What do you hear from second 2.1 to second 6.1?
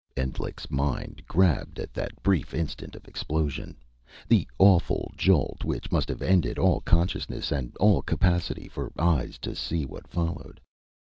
brief instant of explosion. The awful jolt, which must